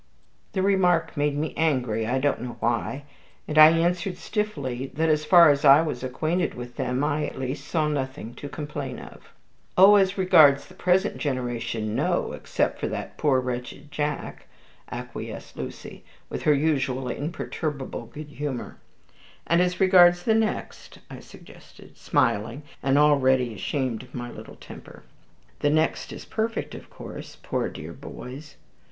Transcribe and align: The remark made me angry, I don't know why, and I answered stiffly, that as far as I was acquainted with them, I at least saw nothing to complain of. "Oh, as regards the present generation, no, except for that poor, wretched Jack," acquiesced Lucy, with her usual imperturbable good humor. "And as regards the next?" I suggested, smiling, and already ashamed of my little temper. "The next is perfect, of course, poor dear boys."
The 0.53 0.63
remark 0.63 1.15
made 1.15 1.37
me 1.37 1.53
angry, 1.55 2.07
I 2.07 2.17
don't 2.17 2.41
know 2.41 2.57
why, 2.59 3.03
and 3.47 3.55
I 3.55 3.69
answered 3.69 4.17
stiffly, 4.17 4.87
that 4.95 5.09
as 5.09 5.25
far 5.25 5.51
as 5.51 5.63
I 5.63 5.83
was 5.83 6.03
acquainted 6.03 6.55
with 6.55 6.75
them, 6.75 7.03
I 7.03 7.27
at 7.27 7.37
least 7.37 7.67
saw 7.67 7.87
nothing 7.87 8.33
to 8.33 8.49
complain 8.49 8.97
of. 8.97 9.31
"Oh, 9.77 9.97
as 9.97 10.17
regards 10.17 10.65
the 10.65 10.73
present 10.73 11.19
generation, 11.19 11.95
no, 11.95 12.31
except 12.31 12.79
for 12.79 12.87
that 12.87 13.15
poor, 13.19 13.39
wretched 13.39 13.91
Jack," 13.91 14.47
acquiesced 14.91 15.55
Lucy, 15.55 16.03
with 16.31 16.41
her 16.45 16.53
usual 16.55 17.07
imperturbable 17.07 18.07
good 18.07 18.29
humor. 18.29 18.77
"And 19.45 19.61
as 19.61 19.79
regards 19.79 20.23
the 20.23 20.33
next?" 20.33 20.97
I 21.11 21.19
suggested, 21.19 21.95
smiling, 21.95 22.63
and 22.81 22.97
already 22.97 23.53
ashamed 23.53 24.01
of 24.01 24.15
my 24.15 24.31
little 24.31 24.55
temper. 24.55 25.03
"The 25.59 25.69
next 25.69 26.11
is 26.11 26.25
perfect, 26.25 26.73
of 26.73 26.89
course, 26.89 27.37
poor 27.43 27.69
dear 27.69 27.93
boys." 27.93 28.55